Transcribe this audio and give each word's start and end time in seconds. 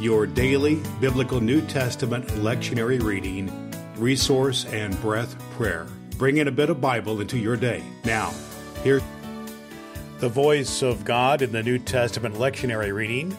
your 0.00 0.26
daily 0.26 0.82
biblical 1.00 1.40
New 1.40 1.60
Testament 1.62 2.26
lectionary 2.28 3.02
reading, 3.02 3.72
resource, 3.96 4.64
and 4.66 5.00
breath 5.00 5.38
prayer. 5.52 5.86
Bring 6.18 6.38
in 6.38 6.48
a 6.48 6.52
bit 6.52 6.70
of 6.70 6.80
Bible 6.80 7.20
into 7.20 7.38
your 7.38 7.56
day. 7.56 7.82
Now, 8.04 8.34
here's 8.82 9.02
the 10.18 10.28
voice 10.28 10.82
of 10.82 11.04
God 11.04 11.42
in 11.42 11.52
the 11.52 11.62
New 11.62 11.78
Testament 11.78 12.36
lectionary 12.36 12.92
reading 12.92 13.36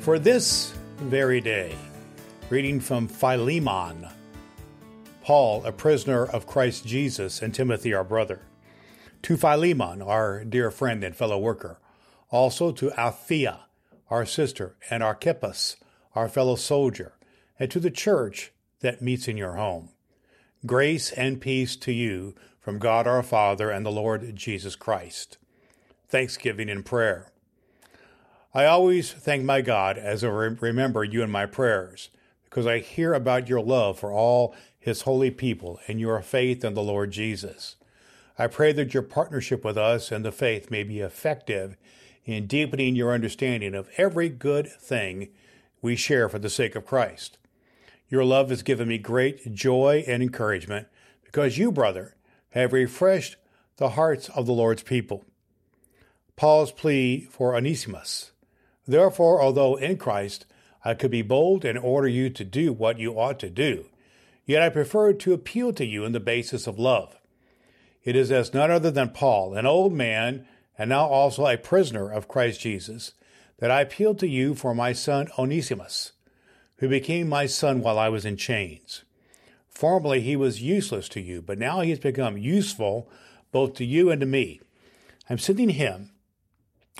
for 0.00 0.18
this 0.18 0.74
very 0.98 1.40
day. 1.40 1.74
Reading 2.50 2.80
from 2.80 3.08
Philemon. 3.08 4.06
Paul, 5.22 5.64
a 5.64 5.72
prisoner 5.72 6.24
of 6.26 6.46
Christ 6.46 6.86
Jesus, 6.86 7.40
and 7.40 7.54
Timothy, 7.54 7.94
our 7.94 8.04
brother. 8.04 8.42
To 9.22 9.36
Philemon, 9.36 10.02
our 10.02 10.44
dear 10.44 10.70
friend 10.70 11.02
and 11.02 11.16
fellow 11.16 11.38
worker. 11.38 11.78
Also 12.30 12.72
to 12.72 12.90
Apphia, 12.90 13.60
our 14.10 14.26
sister, 14.26 14.76
and 14.90 15.02
Archippus, 15.02 15.76
our 16.14 16.28
fellow 16.28 16.56
soldier, 16.56 17.14
and 17.58 17.70
to 17.70 17.80
the 17.80 17.90
church 17.90 18.52
that 18.80 19.02
meets 19.02 19.28
in 19.28 19.36
your 19.36 19.54
home. 19.54 19.90
Grace 20.66 21.12
and 21.12 21.40
peace 21.40 21.76
to 21.76 21.92
you 21.92 22.34
from 22.60 22.78
God 22.78 23.06
our 23.06 23.22
Father 23.22 23.70
and 23.70 23.84
the 23.84 23.92
Lord 23.92 24.34
Jesus 24.34 24.76
Christ. 24.76 25.38
Thanksgiving 26.08 26.70
and 26.70 26.84
prayer. 26.84 27.30
I 28.54 28.66
always 28.66 29.12
thank 29.12 29.44
my 29.44 29.60
God 29.60 29.98
as 29.98 30.22
I 30.22 30.28
remember 30.28 31.02
you 31.02 31.22
in 31.22 31.30
my 31.30 31.44
prayers, 31.44 32.10
because 32.44 32.66
I 32.66 32.78
hear 32.78 33.12
about 33.12 33.48
your 33.48 33.60
love 33.60 33.98
for 33.98 34.12
all 34.12 34.54
his 34.78 35.02
holy 35.02 35.30
people 35.30 35.80
and 35.88 35.98
your 35.98 36.20
faith 36.22 36.64
in 36.64 36.74
the 36.74 36.82
Lord 36.82 37.10
Jesus. 37.10 37.76
I 38.38 38.46
pray 38.46 38.72
that 38.72 38.94
your 38.94 39.02
partnership 39.02 39.64
with 39.64 39.76
us 39.76 40.12
and 40.12 40.24
the 40.24 40.32
faith 40.32 40.70
may 40.70 40.82
be 40.82 41.00
effective 41.00 41.76
in 42.24 42.46
deepening 42.46 42.94
your 42.94 43.12
understanding 43.12 43.74
of 43.74 43.88
every 43.96 44.28
good 44.28 44.68
thing 44.68 45.28
we 45.84 45.94
share 45.94 46.30
for 46.30 46.38
the 46.38 46.48
sake 46.48 46.74
of 46.74 46.86
Christ. 46.86 47.36
Your 48.08 48.24
love 48.24 48.48
has 48.48 48.62
given 48.62 48.88
me 48.88 48.96
great 48.96 49.52
joy 49.52 50.02
and 50.06 50.22
encouragement 50.22 50.88
because 51.22 51.58
you, 51.58 51.70
brother, 51.70 52.16
have 52.50 52.72
refreshed 52.72 53.36
the 53.76 53.90
hearts 53.90 54.30
of 54.30 54.46
the 54.46 54.52
Lord's 54.52 54.82
people. 54.82 55.26
Paul's 56.36 56.72
plea 56.72 57.28
for 57.30 57.54
Onesimus. 57.54 58.32
Therefore, 58.86 59.42
although 59.42 59.76
in 59.76 59.98
Christ 59.98 60.46
I 60.86 60.94
could 60.94 61.10
be 61.10 61.20
bold 61.20 61.66
and 61.66 61.78
order 61.78 62.08
you 62.08 62.30
to 62.30 62.44
do 62.44 62.72
what 62.72 62.98
you 62.98 63.20
ought 63.20 63.38
to 63.40 63.50
do, 63.50 63.84
yet 64.46 64.62
I 64.62 64.70
prefer 64.70 65.12
to 65.12 65.34
appeal 65.34 65.74
to 65.74 65.84
you 65.84 66.06
on 66.06 66.12
the 66.12 66.20
basis 66.20 66.66
of 66.66 66.78
love. 66.78 67.14
It 68.02 68.16
is 68.16 68.32
as 68.32 68.54
none 68.54 68.70
other 68.70 68.90
than 68.90 69.10
Paul, 69.10 69.54
an 69.54 69.66
old 69.66 69.92
man 69.92 70.46
and 70.78 70.88
now 70.88 71.06
also 71.06 71.46
a 71.46 71.58
prisoner 71.58 72.10
of 72.10 72.26
Christ 72.26 72.60
Jesus, 72.60 73.12
that 73.64 73.70
I 73.70 73.80
appeal 73.80 74.14
to 74.16 74.28
you 74.28 74.54
for 74.54 74.74
my 74.74 74.92
son 74.92 75.28
Onesimus, 75.38 76.12
who 76.80 76.88
became 76.90 77.30
my 77.30 77.46
son 77.46 77.80
while 77.80 77.98
I 77.98 78.10
was 78.10 78.26
in 78.26 78.36
chains. 78.36 79.04
Formerly 79.70 80.20
he 80.20 80.36
was 80.36 80.60
useless 80.60 81.08
to 81.08 81.20
you, 81.22 81.40
but 81.40 81.56
now 81.56 81.80
he 81.80 81.88
has 81.88 81.98
become 81.98 82.36
useful 82.36 83.08
both 83.52 83.72
to 83.76 83.86
you 83.86 84.10
and 84.10 84.20
to 84.20 84.26
me. 84.26 84.60
I'm 85.30 85.38
sending 85.38 85.70
him, 85.70 86.10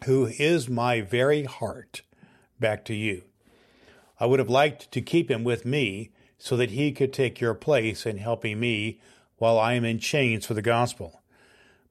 who 0.06 0.30
is 0.38 0.66
my 0.66 1.02
very 1.02 1.44
heart, 1.44 2.00
back 2.58 2.86
to 2.86 2.94
you. 2.94 3.24
I 4.18 4.24
would 4.24 4.38
have 4.38 4.48
liked 4.48 4.90
to 4.92 5.02
keep 5.02 5.30
him 5.30 5.44
with 5.44 5.66
me 5.66 6.12
so 6.38 6.56
that 6.56 6.70
he 6.70 6.92
could 6.92 7.12
take 7.12 7.42
your 7.42 7.52
place 7.52 8.06
in 8.06 8.16
helping 8.16 8.58
me 8.58 9.02
while 9.36 9.58
I 9.58 9.74
am 9.74 9.84
in 9.84 9.98
chains 9.98 10.46
for 10.46 10.54
the 10.54 10.62
gospel. 10.62 11.20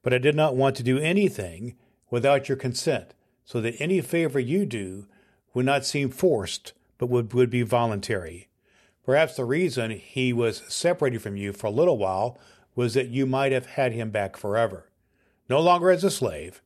But 0.02 0.12
I 0.12 0.18
did 0.18 0.34
not 0.34 0.56
want 0.56 0.74
to 0.78 0.82
do 0.82 0.98
anything 0.98 1.76
without 2.10 2.48
your 2.48 2.58
consent 2.58 3.14
so 3.44 3.60
that 3.60 3.76
any 3.78 4.00
favor 4.00 4.40
you 4.40 4.64
do 4.64 5.06
would 5.52 5.66
not 5.66 5.84
seem 5.84 6.10
forced, 6.10 6.72
but 6.98 7.06
would, 7.08 7.32
would 7.32 7.50
be 7.50 7.62
voluntary. 7.62 8.48
Perhaps 9.04 9.36
the 9.36 9.44
reason 9.44 9.90
he 9.90 10.32
was 10.32 10.62
separated 10.68 11.20
from 11.20 11.36
you 11.36 11.52
for 11.52 11.66
a 11.66 11.70
little 11.70 11.98
while 11.98 12.38
was 12.74 12.94
that 12.94 13.08
you 13.08 13.26
might 13.26 13.52
have 13.52 13.66
had 13.66 13.92
him 13.92 14.10
back 14.10 14.36
forever. 14.36 14.88
No 15.48 15.60
longer 15.60 15.90
as 15.90 16.04
a 16.04 16.10
slave, 16.10 16.62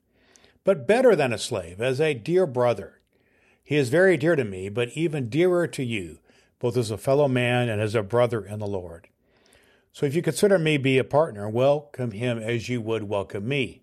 but 0.65 0.87
better 0.87 1.17
than 1.17 1.33
a 1.33 1.39
slave, 1.39 1.81
as 1.81 2.01
a 2.01 2.15
dear 2.15 2.47
brother. 2.47 3.01
He 3.63 3.77
is 3.77 3.89
very 3.89 4.17
dear 4.17 4.37
to 4.37 4.45
me, 4.45 4.69
but 4.69 4.91
even 4.95 5.29
dearer 5.29 5.67
to 5.67 5.83
you, 5.83 6.21
both 6.59 6.77
as 6.77 6.91
a 6.91 6.97
fellow 6.97 7.29
man 7.29 7.69
and 7.69 7.81
as 7.83 7.95
a 7.95 8.03
brother 8.03 8.45
in 8.45 8.61
the 8.61 8.67
Lord. 8.67 9.09
So 9.93 10.07
if 10.07 10.15
you 10.15 10.23
consider 10.23 10.59
me 10.59 10.77
be 10.77 10.97
a 10.99 11.05
partner, 11.05 11.49
welcome 11.49 12.13
him 12.13 12.39
as 12.39 12.69
you 12.69 12.81
would 12.81 13.05
welcome 13.05 13.49
me. 13.49 13.83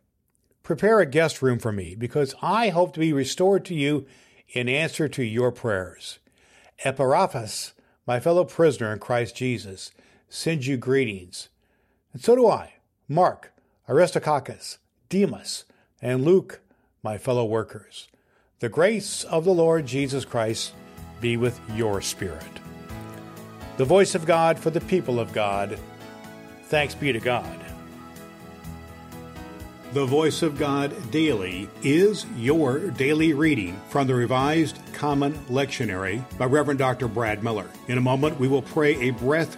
Prepare 0.63 0.99
a 0.99 1.05
guest 1.05 1.41
room 1.41 1.59
for 1.59 1.71
me, 1.71 1.95
because 1.95 2.35
I 2.41 2.69
hope 2.69 2.93
to 2.93 2.99
be 2.99 3.13
restored 3.13 3.65
to 3.65 3.73
you 3.73 4.05
in 4.49 4.69
answer 4.69 5.07
to 5.07 5.23
your 5.23 5.51
prayers. 5.51 6.19
Epaphras, 6.83 7.73
my 8.05 8.19
fellow 8.19 8.43
prisoner 8.43 8.93
in 8.93 8.99
Christ 8.99 9.35
Jesus, 9.35 9.91
sends 10.29 10.67
you 10.67 10.77
greetings. 10.77 11.49
And 12.13 12.21
so 12.21 12.35
do 12.35 12.47
I, 12.47 12.73
Mark, 13.07 13.53
Aristarchus, 13.89 14.77
Demas, 15.09 15.65
and 16.01 16.23
Luke, 16.23 16.61
my 17.03 17.17
fellow 17.17 17.45
workers. 17.45 18.07
The 18.59 18.69
grace 18.69 19.23
of 19.23 19.43
the 19.43 19.53
Lord 19.53 19.85
Jesus 19.85 20.25
Christ 20.25 20.73
be 21.19 21.37
with 21.37 21.59
your 21.75 22.01
spirit. 22.01 22.59
The 23.77 23.85
voice 23.85 24.15
of 24.15 24.25
God 24.25 24.59
for 24.59 24.69
the 24.69 24.81
people 24.81 25.19
of 25.19 25.33
God. 25.33 25.79
Thanks 26.65 26.93
be 26.93 27.11
to 27.11 27.19
God. 27.19 27.70
The 29.93 30.05
Voice 30.05 30.41
of 30.41 30.57
God 30.57 31.11
Daily 31.11 31.69
is 31.83 32.25
your 32.37 32.79
daily 32.91 33.33
reading 33.33 33.77
from 33.89 34.07
the 34.07 34.15
Revised 34.15 34.79
Common 34.93 35.33
Lectionary 35.49 36.23
by 36.37 36.45
Reverend 36.45 36.79
Dr. 36.79 37.09
Brad 37.09 37.43
Miller. 37.43 37.69
In 37.89 37.97
a 37.97 38.01
moment, 38.01 38.39
we 38.39 38.47
will 38.47 38.61
pray 38.61 39.09
a 39.09 39.11
breath 39.11 39.57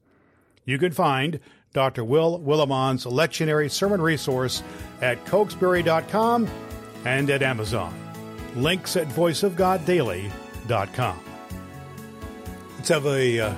You 0.65 0.77
can 0.77 0.91
find 0.91 1.39
Dr. 1.73 2.03
Will 2.03 2.37
Willimon's 2.39 3.05
lectionary 3.05 3.71
sermon 3.71 4.01
resource 4.01 4.61
at 5.01 5.23
cokesbury.com 5.25 6.47
and 7.05 7.29
at 7.29 7.41
Amazon. 7.41 7.93
Links 8.55 8.97
at 8.97 9.07
voiceofgoddaily.com. 9.07 11.19
Let's 12.75 12.89
have 12.89 13.05
a 13.05 13.39
uh, 13.39 13.55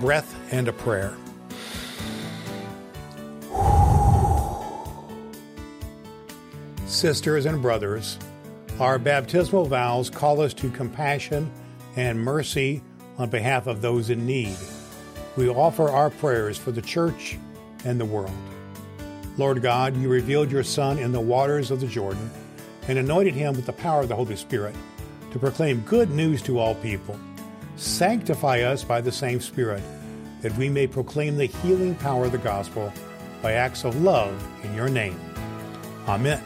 breath 0.00 0.34
and 0.52 0.68
a 0.68 0.72
prayer. 0.72 1.16
Sisters 6.86 7.46
and 7.46 7.62
brothers, 7.62 8.18
our 8.78 8.98
baptismal 8.98 9.66
vows 9.66 10.10
call 10.10 10.40
us 10.40 10.52
to 10.54 10.70
compassion 10.70 11.50
and 11.96 12.20
mercy 12.20 12.82
on 13.16 13.30
behalf 13.30 13.66
of 13.66 13.80
those 13.80 14.10
in 14.10 14.26
need. 14.26 14.56
We 15.36 15.48
offer 15.48 15.88
our 15.88 16.10
prayers 16.10 16.58
for 16.58 16.72
the 16.72 16.82
church 16.82 17.38
and 17.84 18.00
the 18.00 18.04
world. 18.04 18.32
Lord 19.36 19.62
God, 19.62 19.96
you 19.96 20.08
revealed 20.08 20.50
your 20.50 20.64
Son 20.64 20.98
in 20.98 21.12
the 21.12 21.20
waters 21.20 21.70
of 21.70 21.80
the 21.80 21.86
Jordan 21.86 22.30
and 22.88 22.98
anointed 22.98 23.34
him 23.34 23.54
with 23.54 23.66
the 23.66 23.72
power 23.72 24.02
of 24.02 24.08
the 24.08 24.16
Holy 24.16 24.36
Spirit 24.36 24.74
to 25.30 25.38
proclaim 25.38 25.80
good 25.82 26.10
news 26.10 26.42
to 26.42 26.58
all 26.58 26.74
people. 26.76 27.18
Sanctify 27.76 28.60
us 28.62 28.84
by 28.84 29.00
the 29.00 29.12
same 29.12 29.40
Spirit, 29.40 29.82
that 30.42 30.54
we 30.56 30.68
may 30.68 30.86
proclaim 30.86 31.36
the 31.36 31.46
healing 31.46 31.94
power 31.94 32.26
of 32.26 32.32
the 32.32 32.38
gospel 32.38 32.92
by 33.40 33.52
acts 33.52 33.84
of 33.84 34.02
love 34.02 34.46
in 34.64 34.74
your 34.74 34.88
name. 34.88 35.18
Amen. 36.06 36.42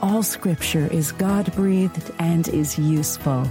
All 0.00 0.22
scripture 0.22 0.86
is 0.92 1.10
God 1.10 1.52
breathed 1.54 2.12
and 2.20 2.46
is 2.48 2.78
useful. 2.78 3.50